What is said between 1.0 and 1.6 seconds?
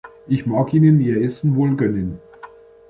Essen